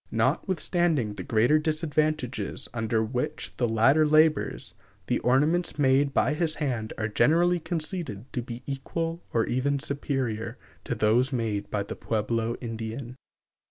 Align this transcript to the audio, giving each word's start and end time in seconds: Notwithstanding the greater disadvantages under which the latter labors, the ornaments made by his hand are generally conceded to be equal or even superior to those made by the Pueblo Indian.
Notwithstanding 0.09 1.13
the 1.13 1.21
greater 1.21 1.59
disadvantages 1.59 2.67
under 2.73 3.03
which 3.03 3.53
the 3.57 3.69
latter 3.69 4.03
labors, 4.07 4.73
the 5.05 5.19
ornaments 5.19 5.77
made 5.77 6.11
by 6.11 6.33
his 6.33 6.55
hand 6.55 6.91
are 6.97 7.07
generally 7.07 7.59
conceded 7.59 8.25
to 8.33 8.41
be 8.41 8.63
equal 8.65 9.21
or 9.31 9.45
even 9.45 9.77
superior 9.77 10.57
to 10.85 10.95
those 10.95 11.31
made 11.31 11.69
by 11.69 11.83
the 11.83 11.95
Pueblo 11.95 12.55
Indian. 12.61 13.15